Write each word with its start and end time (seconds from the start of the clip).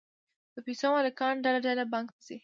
د 0.53 0.55
پیسو 0.65 0.87
مالکان 0.95 1.33
ډله 1.45 1.59
ډله 1.65 1.83
بانک 1.93 2.07
ته 2.15 2.21
ځي 2.27 2.37